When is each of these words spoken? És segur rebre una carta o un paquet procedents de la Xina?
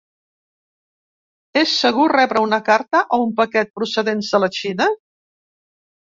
És 1.61 1.73
segur 1.81 2.05
rebre 2.13 2.41
una 2.47 2.59
carta 2.71 3.03
o 3.19 3.21
un 3.27 3.35
paquet 3.43 3.71
procedents 3.81 4.33
de 4.35 4.43
la 4.47 4.51
Xina? 4.59 4.91